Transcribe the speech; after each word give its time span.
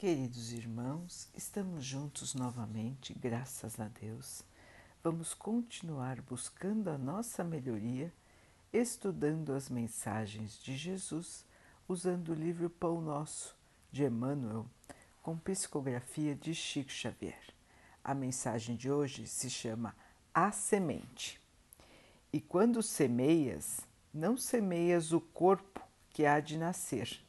Queridos 0.00 0.50
irmãos, 0.54 1.28
estamos 1.34 1.84
juntos 1.84 2.34
novamente, 2.34 3.12
graças 3.12 3.78
a 3.78 3.86
Deus. 3.86 4.42
Vamos 5.04 5.34
continuar 5.34 6.22
buscando 6.22 6.88
a 6.88 6.96
nossa 6.96 7.44
melhoria, 7.44 8.10
estudando 8.72 9.52
as 9.52 9.68
mensagens 9.68 10.58
de 10.58 10.74
Jesus, 10.74 11.44
usando 11.86 12.30
o 12.30 12.34
livro 12.34 12.70
Pão 12.70 13.02
Nosso, 13.02 13.54
de 13.92 14.02
Emmanuel, 14.02 14.64
com 15.22 15.36
psicografia 15.36 16.34
de 16.34 16.54
Chico 16.54 16.90
Xavier. 16.90 17.52
A 18.02 18.14
mensagem 18.14 18.76
de 18.76 18.90
hoje 18.90 19.26
se 19.26 19.50
chama 19.50 19.94
A 20.32 20.50
Semente. 20.50 21.38
E 22.32 22.40
quando 22.40 22.82
semeias, 22.82 23.80
não 24.14 24.38
semeias 24.38 25.12
o 25.12 25.20
corpo 25.20 25.82
que 26.08 26.24
há 26.24 26.40
de 26.40 26.56
nascer 26.56 27.20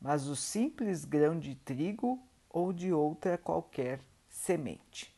mas 0.00 0.26
o 0.26 0.36
simples 0.36 1.04
grão 1.04 1.38
de 1.38 1.54
trigo 1.54 2.20
ou 2.48 2.72
de 2.72 2.92
outra 2.92 3.36
qualquer 3.36 4.00
semente. 4.28 5.14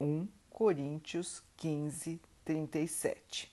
1 0.00 0.26
Coríntios 0.50 1.42
15, 1.56 2.20
37. 2.44 3.52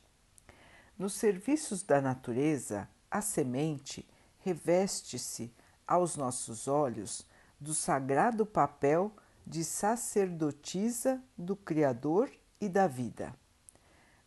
Nos 0.98 1.14
serviços 1.14 1.82
da 1.82 2.02
natureza, 2.02 2.88
a 3.10 3.22
semente 3.22 4.08
reveste-se 4.40 5.52
aos 5.88 6.16
nossos 6.16 6.68
olhos 6.68 7.26
do 7.60 7.74
sagrado 7.74 8.46
papel 8.46 9.12
de 9.46 9.64
sacerdotisa 9.64 11.22
do 11.38 11.56
Criador 11.56 12.30
e 12.62 12.70
da 12.70 12.86
vida. 12.86 13.34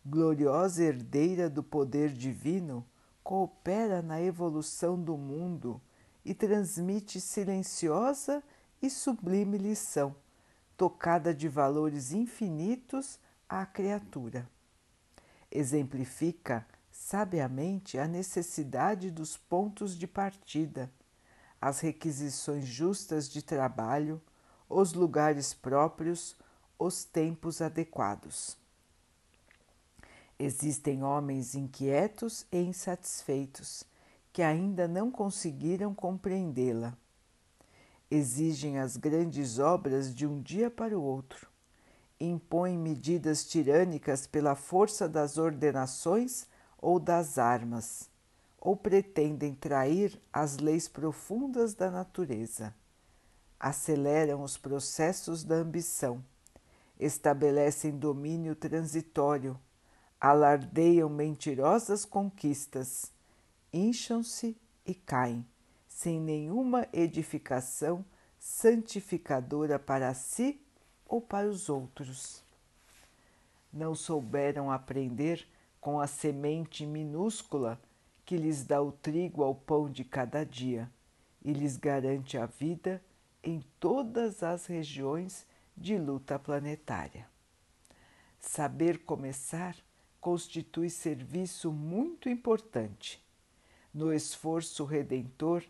Gloriosa 0.05 0.83
herdeira 0.83 1.49
do 1.49 1.63
poder 1.63 2.11
divino, 2.11 2.85
coopera 3.23 4.01
na 4.01 4.21
evolução 4.21 5.01
do 5.01 5.15
mundo 5.15 5.81
e 6.25 6.33
transmite 6.33 7.19
silenciosa 7.19 8.43
e 8.81 8.89
sublime 8.89 9.57
lição, 9.57 10.15
tocada 10.77 11.33
de 11.33 11.47
valores 11.47 12.11
infinitos 12.11 13.19
à 13.47 13.65
criatura. 13.65 14.49
Exemplifica 15.51 16.65
sabiamente 16.91 17.97
a 17.97 18.07
necessidade 18.07 19.11
dos 19.11 19.37
pontos 19.37 19.97
de 19.97 20.07
partida, 20.07 20.91
as 21.61 21.79
requisições 21.79 22.65
justas 22.65 23.29
de 23.29 23.41
trabalho, 23.41 24.21
os 24.69 24.93
lugares 24.93 25.53
próprios, 25.53 26.35
os 26.77 27.03
tempos 27.03 27.61
adequados. 27.61 28.57
Existem 30.37 31.03
homens 31.03 31.55
inquietos 31.55 32.45
e 32.51 32.59
insatisfeitos 32.59 33.85
que 34.33 34.41
ainda 34.41 34.87
não 34.87 35.11
conseguiram 35.11 35.93
compreendê-la. 35.93 36.97
Exigem 38.09 38.79
as 38.79 38.97
grandes 38.97 39.59
obras 39.59 40.13
de 40.13 40.25
um 40.25 40.41
dia 40.41 40.71
para 40.71 40.97
o 40.97 41.03
outro, 41.03 41.47
impõem 42.19 42.75
medidas 42.75 43.45
tirânicas 43.45 44.25
pela 44.25 44.55
força 44.55 45.07
das 45.07 45.37
ordenações 45.37 46.47
ou 46.79 46.99
das 46.99 47.37
armas, 47.37 48.09
ou 48.59 48.75
pretendem 48.75 49.53
trair 49.53 50.19
as 50.31 50.57
leis 50.57 50.87
profundas 50.87 51.75
da 51.75 51.91
natureza. 51.91 52.73
Aceleram 53.59 54.41
os 54.41 54.57
processos 54.57 55.43
da 55.43 55.55
ambição, 55.55 56.23
estabelecem 56.99 57.97
domínio 57.97 58.55
transitório, 58.55 59.59
alardeiam 60.19 61.07
mentirosas 61.07 62.03
conquistas 62.03 63.12
incham-se 63.73 64.55
e 64.85 64.93
caem, 64.93 65.45
sem 65.87 66.19
nenhuma 66.19 66.87
edificação 66.93 68.05
santificadora 68.37 69.79
para 69.79 70.13
si 70.13 70.61
ou 71.05 71.19
para 71.19 71.47
os 71.47 71.69
outros. 71.69 72.43
Não 73.71 73.95
souberam 73.95 74.69
aprender 74.69 75.47
com 75.81 75.99
a 75.99 76.05
semente 76.05 76.85
minúscula 76.85 77.81
que 78.25 78.37
lhes 78.37 78.63
dá 78.63 78.81
o 78.81 78.91
trigo 78.91 79.43
ao 79.43 79.55
pão 79.55 79.89
de 79.89 80.03
cada 80.03 80.45
dia 80.45 80.89
e 81.43 81.51
lhes 81.51 81.75
garante 81.75 82.37
a 82.37 82.45
vida 82.45 83.03
em 83.43 83.61
todas 83.79 84.43
as 84.43 84.65
regiões 84.65 85.45
de 85.75 85.97
luta 85.97 86.37
planetária. 86.37 87.27
Saber 88.39 88.99
começar 89.03 89.75
constitui 90.21 90.89
serviço 90.89 91.71
muito 91.71 92.29
importante 92.29 93.21
no 93.93 94.13
esforço 94.13 94.83
redentor, 94.83 95.63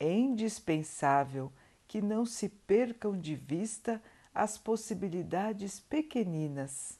é 0.00 0.12
indispensável 0.12 1.52
que 1.86 2.02
não 2.02 2.26
se 2.26 2.48
percam 2.48 3.18
de 3.18 3.34
vista 3.34 4.02
as 4.34 4.58
possibilidades 4.58 5.80
pequeninas. 5.80 6.98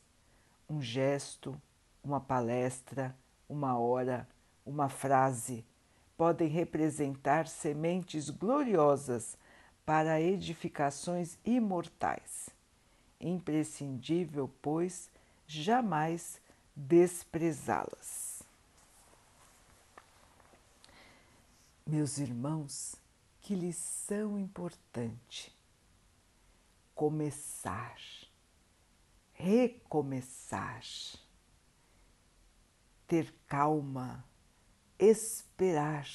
Um 0.68 0.80
gesto, 0.80 1.60
uma 2.02 2.20
palestra, 2.20 3.14
uma 3.48 3.78
hora, 3.78 4.28
uma 4.64 4.88
frase 4.88 5.64
podem 6.16 6.48
representar 6.48 7.46
sementes 7.46 8.28
gloriosas 8.28 9.38
para 9.86 10.20
edificações 10.20 11.38
imortais. 11.44 12.50
Imprescindível, 13.20 14.50
pois, 14.60 15.10
jamais 15.46 16.40
desprezá-las. 16.74 18.27
Meus 21.90 22.18
irmãos, 22.18 22.96
que 23.40 23.54
lição 23.54 24.38
importante! 24.38 25.58
Começar, 26.94 27.96
recomeçar, 29.32 30.82
ter 33.06 33.34
calma, 33.46 34.22
esperar, 34.98 36.06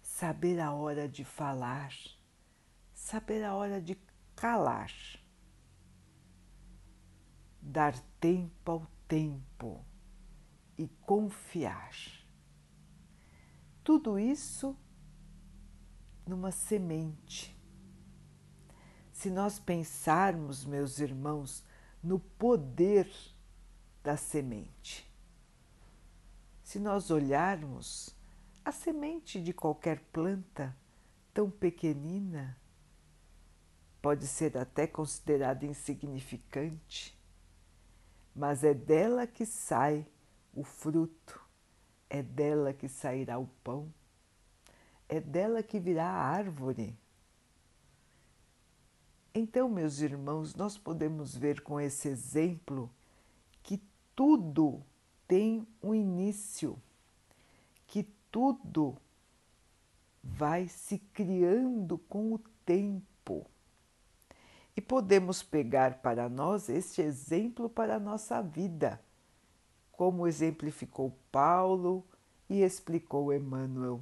saber 0.00 0.60
a 0.60 0.72
hora 0.72 1.08
de 1.08 1.24
falar, 1.24 1.92
saber 2.94 3.42
a 3.42 3.56
hora 3.56 3.82
de 3.82 3.98
calar, 4.36 4.92
dar 7.60 7.98
tempo 8.20 8.70
ao 8.70 8.86
tempo 9.08 9.84
e 10.78 10.86
confiar 10.86 12.19
tudo 13.90 14.20
isso 14.20 14.76
numa 16.24 16.52
semente. 16.52 17.58
Se 19.10 19.28
nós 19.28 19.58
pensarmos, 19.58 20.64
meus 20.64 21.00
irmãos, 21.00 21.64
no 22.00 22.20
poder 22.20 23.10
da 24.00 24.16
semente, 24.16 25.12
se 26.62 26.78
nós 26.78 27.10
olharmos 27.10 28.14
a 28.64 28.70
semente 28.70 29.42
de 29.42 29.52
qualquer 29.52 29.98
planta 30.12 30.76
tão 31.34 31.50
pequenina, 31.50 32.56
pode 34.00 34.24
ser 34.28 34.56
até 34.56 34.86
considerada 34.86 35.66
insignificante, 35.66 37.20
mas 38.36 38.62
é 38.62 38.72
dela 38.72 39.26
que 39.26 39.44
sai 39.44 40.06
o 40.54 40.62
fruto, 40.62 41.49
é 42.10 42.22
dela 42.22 42.74
que 42.74 42.88
sairá 42.88 43.38
o 43.38 43.46
pão, 43.62 43.88
é 45.08 45.20
dela 45.20 45.62
que 45.62 45.78
virá 45.78 46.04
a 46.04 46.22
árvore. 46.22 46.98
Então, 49.32 49.68
meus 49.68 50.00
irmãos, 50.00 50.56
nós 50.56 50.76
podemos 50.76 51.36
ver 51.36 51.60
com 51.60 51.80
esse 51.80 52.08
exemplo 52.08 52.90
que 53.62 53.80
tudo 54.14 54.82
tem 55.28 55.64
um 55.80 55.94
início, 55.94 56.76
que 57.86 58.02
tudo 58.28 58.96
vai 60.22 60.66
se 60.66 60.98
criando 60.98 61.96
com 61.96 62.34
o 62.34 62.38
tempo. 62.66 63.46
E 64.76 64.80
podemos 64.80 65.44
pegar 65.44 65.98
para 65.98 66.28
nós 66.28 66.68
este 66.68 67.00
exemplo 67.00 67.68
para 67.68 67.96
a 67.96 68.00
nossa 68.00 68.42
vida 68.42 69.00
como 70.00 70.26
exemplificou 70.26 71.14
Paulo 71.30 72.02
e 72.48 72.62
explicou 72.62 73.34
Emmanuel. 73.34 74.00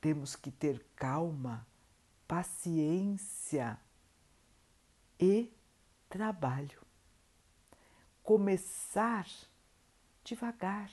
Temos 0.00 0.34
que 0.34 0.50
ter 0.50 0.84
calma, 0.96 1.64
paciência 2.26 3.78
e 5.16 5.56
trabalho. 6.08 6.82
Começar 8.20 9.28
devagar, 10.24 10.90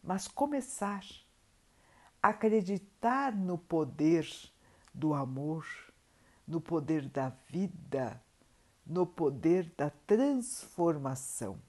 mas 0.00 0.28
começar. 0.28 1.04
Acreditar 2.22 3.34
no 3.34 3.58
poder 3.58 4.24
do 4.94 5.14
amor, 5.14 5.66
no 6.46 6.60
poder 6.60 7.08
da 7.08 7.30
vida, 7.48 8.22
no 8.86 9.04
poder 9.04 9.68
da 9.76 9.90
transformação. 9.90 11.60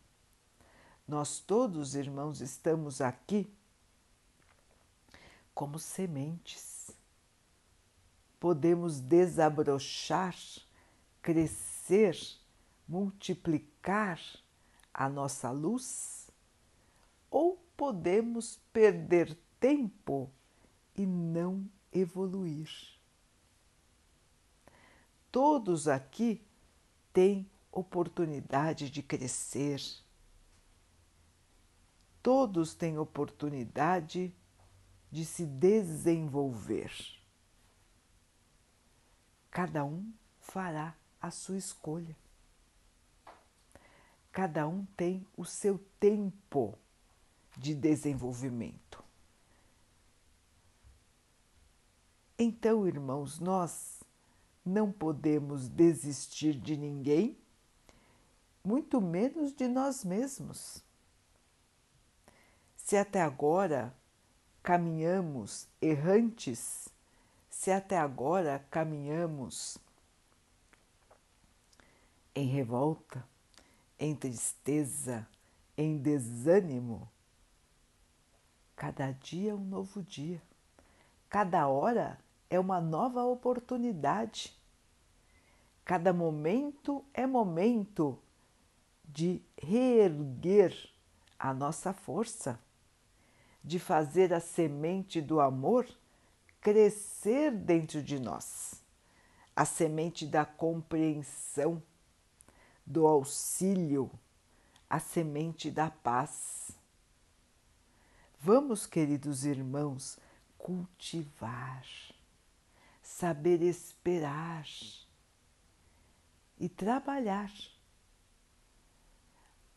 Nós 1.12 1.42
todos, 1.42 1.94
irmãos, 1.94 2.40
estamos 2.40 3.02
aqui 3.02 3.54
como 5.54 5.78
sementes. 5.78 6.90
podemos 8.40 9.02
desabrochar, 9.02 10.34
crescer, 11.22 12.18
multiplicar 12.88 14.22
a 14.94 15.10
nossa 15.10 15.52
luz, 15.52 16.32
ou 17.30 17.58
podemos 17.76 18.62
perder 18.72 19.38
tempo 19.60 20.32
e 20.96 21.06
não 21.06 21.70
evoluir. 21.92 22.72
Todos 25.30 25.90
aqui 25.90 26.42
têm 27.12 27.52
oportunidade 27.70 28.90
de 28.90 29.04
crescer, 29.04 29.82
todos 32.22 32.74
têm 32.74 32.98
oportunidade 32.98 34.34
de 35.12 35.26
se 35.26 35.46
desenvolver. 35.46 36.92
Cada 39.50 39.84
um 39.84 40.12
fará 40.40 40.96
a 41.20 41.30
sua 41.30 41.58
escolha. 41.58 42.16
Cada 44.32 44.68
um 44.68 44.86
tem 44.96 45.28
o 45.36 45.44
seu 45.44 45.78
tempo 46.00 46.78
de 47.58 47.76
desenvolvimento. 47.76 49.04
Então, 52.40 52.88
irmãos, 52.88 53.40
nós 53.40 54.02
não 54.66 54.92
podemos 54.92 55.68
desistir 55.68 56.54
de 56.54 56.78
ninguém, 56.78 57.38
muito 58.64 59.02
menos 59.02 59.54
de 59.54 59.68
nós 59.68 60.06
mesmos. 60.06 60.84
Se 62.84 62.98
até 62.98 63.22
agora 63.22 63.94
caminhamos 64.62 65.66
errantes, 65.82 66.90
se 67.50 67.72
até 67.72 67.98
agora 67.98 68.66
caminhamos 68.70 69.78
em 72.36 72.48
revolta, 72.48 73.26
em 73.98 74.14
tristeza, 74.14 75.26
em 75.78 75.98
desânimo, 75.98 77.10
cada 78.76 79.12
dia 79.12 79.52
é 79.52 79.56
um 79.56 79.64
novo 79.64 80.04
dia, 80.04 80.42
cada 81.30 81.68
hora 81.68 82.20
é 82.50 82.60
uma 82.60 82.82
nova 82.82 83.24
oportunidade. 83.24 84.54
Cada 85.86 86.12
momento 86.12 87.06
é 87.14 87.26
momento 87.26 88.20
de 89.06 89.42
reerguer 89.58 90.92
a 91.40 91.54
nossa 91.54 91.94
força, 91.94 92.60
de 93.64 93.80
fazer 93.80 94.34
a 94.34 94.40
semente 94.40 95.22
do 95.22 95.40
amor 95.40 95.88
crescer 96.60 97.52
dentro 97.52 98.02
de 98.02 98.20
nós, 98.20 98.84
a 99.56 99.66
semente 99.66 100.26
da 100.26 100.46
compreensão, 100.46 101.82
do 102.86 103.08
auxílio, 103.08 104.12
a 104.90 105.00
semente 105.00 105.72
da 105.72 105.90
paz. 105.90 106.72
Vamos, 108.40 108.86
queridos 108.86 109.46
irmãos, 109.46 110.18
cultivar 110.58 111.86
saber 113.12 113.62
esperar 113.62 114.66
e 116.60 116.70
trabalhar, 116.70 117.52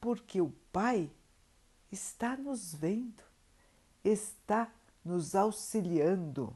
porque 0.01 0.41
o 0.41 0.51
Pai 0.73 1.11
está 1.91 2.37
nos 2.37 2.75
vendo, 2.75 3.23
está 4.05 4.71
nos 5.05 5.35
auxiliando, 5.35 6.55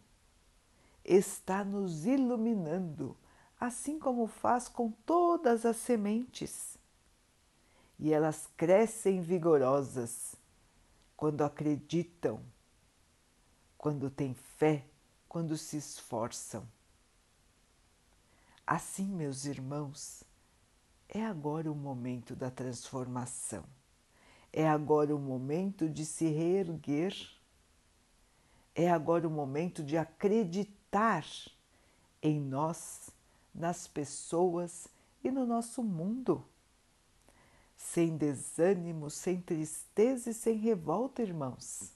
está 1.05 1.65
nos 1.65 2.07
iluminando, 2.07 3.17
assim 3.59 3.99
como 3.99 4.27
faz 4.27 4.69
com 4.69 4.91
todas 4.91 5.65
as 5.65 5.77
sementes. 5.77 6.77
E 7.99 8.13
elas 8.13 8.49
crescem 8.57 9.21
vigorosas 9.21 10.37
quando 11.17 11.43
acreditam, 11.43 12.41
quando 13.77 14.09
têm 14.09 14.35
fé, 14.35 14.85
quando 15.29 15.57
se 15.57 15.77
esforçam. 15.77 16.67
Assim, 18.65 19.07
meus 19.07 19.47
irmãos, 19.47 20.23
é 21.09 21.25
agora 21.25 21.73
o 21.73 21.75
momento 21.75 22.37
da 22.37 22.51
transformação, 22.51 23.65
é 24.53 24.69
agora 24.69 25.17
o 25.17 25.19
momento 25.19 25.89
de 25.89 26.05
se 26.05 26.27
reerguer, 26.29 27.17
é 28.79 28.91
agora 28.91 29.27
o 29.27 29.31
momento 29.31 29.83
de 29.83 29.97
acreditar 29.97 31.27
em 32.23 32.41
nós, 32.41 33.11
nas 33.55 33.89
pessoas 33.89 34.87
e 35.23 35.31
no 35.31 35.45
nosso 35.45 35.83
mundo. 35.83 36.45
Sem 37.77 38.17
desânimo, 38.17 39.11
sem 39.11 39.41
tristeza 39.41 40.31
e 40.31 40.35
sem 40.35 40.57
revolta, 40.57 41.23
irmãos. 41.23 41.93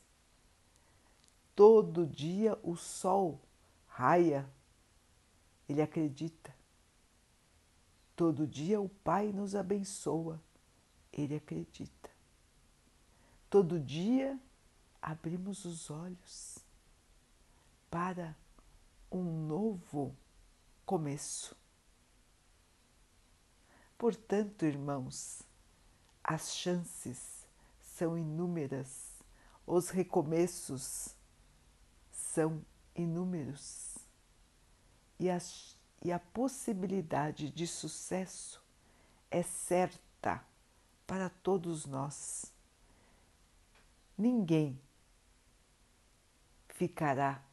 Todo 1.55 2.07
dia 2.07 2.59
o 2.63 2.77
sol 2.77 3.41
raia, 3.87 4.49
ele 5.69 5.83
acredita 5.83 6.53
Todo 8.17 8.47
dia 8.47 8.81
o 8.81 8.89
Pai 8.89 9.33
nos 9.33 9.55
abençoa, 9.55 10.41
ele 11.13 11.35
acredita. 11.35 12.11
Todo 13.49 13.81
dia 13.81 14.39
abrimos 15.01 15.65
os 15.65 15.91
olhos 15.91 16.59
para 17.93 18.35
um 19.11 19.23
novo 19.47 20.17
começo. 20.87 21.55
Portanto, 23.99 24.65
irmãos, 24.65 25.43
as 26.25 26.55
chances 26.57 27.47
são 27.79 28.17
inúmeras, 28.17 29.13
os 29.67 29.91
recomeços 29.91 31.15
são 32.11 32.65
inúmeros 32.95 33.99
e 35.21 35.27
e 36.03 36.11
a 36.11 36.19
possibilidade 36.19 37.51
de 37.51 37.67
sucesso 37.67 38.65
é 39.31 39.43
certa 39.43 40.43
para 41.07 41.29
todos 41.29 41.85
nós. 41.85 42.51
Ninguém 44.17 44.81
ficará 46.71 47.52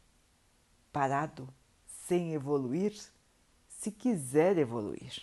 parado 0.92 1.48
sem 2.08 2.34
evoluir 2.34 2.94
se 3.68 3.92
quiser 3.92 4.58
evoluir. 4.58 5.22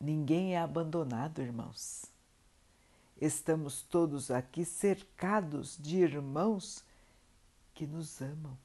Ninguém 0.00 0.54
é 0.54 0.60
abandonado, 0.60 1.40
irmãos. 1.40 2.06
Estamos 3.20 3.82
todos 3.82 4.30
aqui 4.30 4.64
cercados 4.64 5.78
de 5.80 5.98
irmãos 5.98 6.84
que 7.72 7.86
nos 7.86 8.20
amam 8.20 8.58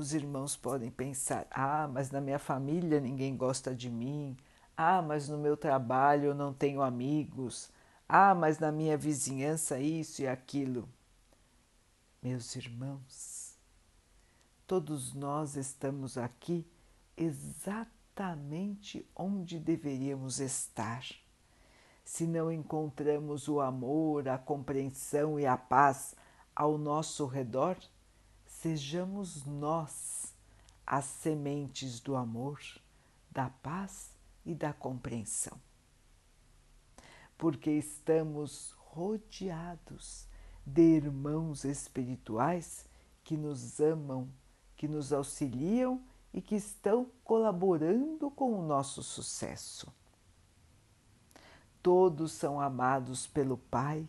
os 0.00 0.14
irmãos 0.14 0.56
podem 0.56 0.90
pensar: 0.90 1.46
ah, 1.50 1.88
mas 1.92 2.10
na 2.10 2.20
minha 2.20 2.38
família 2.38 3.00
ninguém 3.00 3.36
gosta 3.36 3.74
de 3.74 3.90
mim, 3.90 4.36
ah, 4.76 5.02
mas 5.02 5.28
no 5.28 5.38
meu 5.38 5.56
trabalho 5.56 6.26
eu 6.26 6.34
não 6.34 6.52
tenho 6.52 6.82
amigos, 6.82 7.70
ah, 8.08 8.34
mas 8.34 8.58
na 8.58 8.72
minha 8.72 8.96
vizinhança 8.96 9.78
isso 9.78 10.22
e 10.22 10.26
aquilo. 10.26 10.88
Meus 12.22 12.54
irmãos, 12.54 13.56
todos 14.66 15.14
nós 15.14 15.56
estamos 15.56 16.18
aqui 16.18 16.66
exatamente 17.16 19.08
onde 19.16 19.58
deveríamos 19.58 20.38
estar. 20.38 21.02
Se 22.04 22.26
não 22.26 22.52
encontramos 22.52 23.48
o 23.48 23.58
amor, 23.58 24.28
a 24.28 24.36
compreensão 24.36 25.40
e 25.40 25.46
a 25.46 25.56
paz 25.56 26.14
ao 26.54 26.76
nosso 26.76 27.24
redor, 27.24 27.78
sejamos 28.44 29.46
nós 29.46 30.34
as 30.86 31.06
sementes 31.06 32.00
do 32.00 32.16
amor, 32.16 32.60
da 33.30 33.48
paz 33.48 34.10
e 34.44 34.54
da 34.54 34.74
compreensão. 34.74 35.58
Porque 37.38 37.70
estamos 37.70 38.72
rodeados 38.76 40.28
de 40.72 40.82
irmãos 40.82 41.64
espirituais 41.64 42.86
que 43.22 43.36
nos 43.36 43.80
amam, 43.80 44.28
que 44.76 44.88
nos 44.88 45.12
auxiliam 45.12 46.00
e 46.32 46.40
que 46.40 46.56
estão 46.56 47.06
colaborando 47.24 48.30
com 48.30 48.58
o 48.58 48.62
nosso 48.62 49.02
sucesso. 49.02 49.92
Todos 51.82 52.32
são 52.32 52.60
amados 52.60 53.26
pelo 53.26 53.56
Pai 53.56 54.06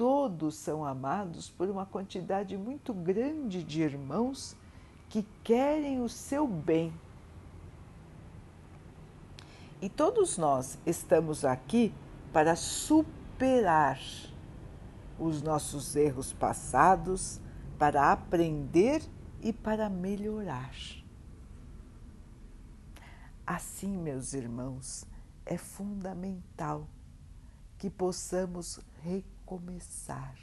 todos 0.00 0.54
são 0.54 0.82
amados 0.82 1.50
por 1.50 1.68
uma 1.68 1.84
quantidade 1.84 2.56
muito 2.56 2.94
grande 2.94 3.62
de 3.62 3.82
irmãos 3.82 4.56
que 5.10 5.22
querem 5.44 6.00
o 6.00 6.08
seu 6.08 6.46
bem. 6.46 6.90
E 9.82 9.90
todos 9.90 10.38
nós 10.38 10.78
estamos 10.86 11.44
aqui 11.44 11.92
para 12.32 12.56
superar 12.56 14.00
os 15.20 15.42
nossos 15.42 15.94
erros 15.94 16.32
passados, 16.32 17.40
para 17.78 18.10
aprender 18.10 19.02
e 19.40 19.52
para 19.52 19.88
melhorar. 19.88 20.74
Assim, 23.46 23.96
meus 23.96 24.32
irmãos, 24.32 25.04
é 25.44 25.56
fundamental 25.56 26.86
que 27.78 27.88
possamos 27.88 28.80
recomeçar 29.02 30.36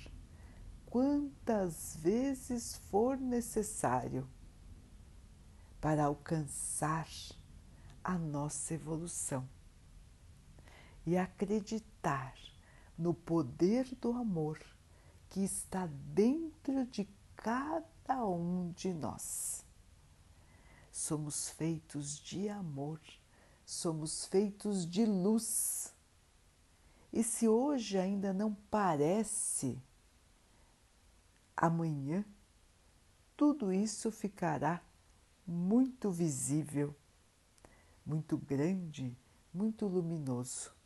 quantas 0.88 1.98
vezes 2.02 2.78
for 2.90 3.18
necessário 3.18 4.28
para 5.80 6.06
alcançar 6.06 7.08
a 8.04 8.18
nossa 8.18 8.74
evolução 8.74 9.48
e 11.06 11.18
acreditar 11.18 12.34
no 12.98 13.14
poder 13.14 13.86
do 13.96 14.14
amor 14.14 14.60
que 15.30 15.42
está 15.42 15.88
dentro 16.14 16.86
de 16.88 17.08
cada 17.36 18.26
um 18.26 18.72
de 18.72 18.94
nós. 18.94 19.66
Somos 20.92 21.50
feitos 21.50 22.20
de 22.20 22.50
amor, 22.50 23.00
somos 23.66 24.26
feitos 24.26 24.86
de 24.86 25.06
luz. 25.06 25.94
E 27.14 27.24
se 27.24 27.48
hoje 27.48 27.98
ainda 27.98 28.34
não 28.34 28.54
parece, 28.70 29.82
amanhã 31.56 32.26
tudo 33.36 33.72
isso 33.72 34.12
ficará 34.12 34.82
muito 35.46 36.10
visível, 36.12 36.96
muito 38.06 38.38
grande, 38.38 39.16
muito 39.54 39.86
luminoso. 39.86 40.77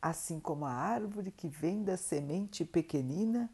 Assim 0.00 0.38
como 0.38 0.64
a 0.64 0.72
árvore 0.72 1.30
que 1.32 1.48
vem 1.48 1.82
da 1.82 1.96
semente 1.96 2.64
pequenina, 2.64 3.50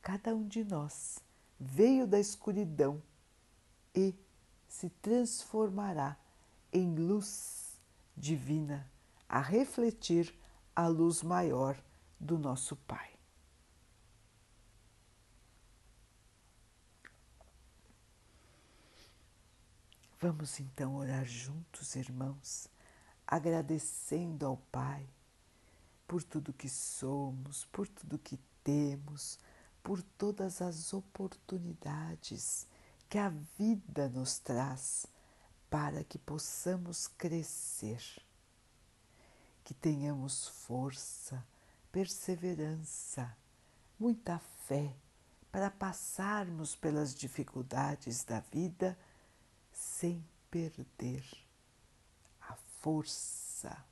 cada 0.00 0.34
um 0.34 0.46
de 0.46 0.62
nós 0.62 1.18
veio 1.58 2.06
da 2.06 2.18
escuridão 2.18 3.02
e 3.94 4.14
se 4.68 4.88
transformará 4.88 6.16
em 6.72 6.94
luz 6.94 7.80
divina 8.16 8.90
a 9.28 9.40
refletir 9.40 10.34
a 10.74 10.86
luz 10.86 11.22
maior 11.22 11.76
do 12.18 12.38
nosso 12.38 12.76
Pai. 12.76 13.10
Vamos 20.20 20.60
então 20.60 20.96
orar 20.96 21.24
juntos, 21.24 21.96
irmãos, 21.96 22.68
agradecendo 23.26 24.46
ao 24.46 24.56
Pai 24.56 25.08
por 26.06 26.22
tudo 26.22 26.52
que 26.52 26.68
somos, 26.68 27.64
por 27.66 27.88
tudo 27.88 28.18
que 28.18 28.38
temos, 28.62 29.38
por 29.82 30.02
todas 30.02 30.62
as 30.62 30.92
oportunidades 30.92 32.66
que 33.08 33.18
a 33.18 33.28
vida 33.58 34.08
nos 34.08 34.38
traz 34.38 35.06
para 35.68 36.04
que 36.04 36.18
possamos 36.18 37.08
crescer, 37.08 38.02
que 39.64 39.74
tenhamos 39.74 40.48
força, 40.48 41.44
perseverança, 41.90 43.36
muita 43.98 44.38
fé 44.66 44.94
para 45.50 45.70
passarmos 45.70 46.74
pelas 46.76 47.14
dificuldades 47.14 48.24
da 48.24 48.40
vida 48.40 48.98
sem 49.72 50.24
perder 50.50 51.24
a 52.40 52.54
força 52.80 53.91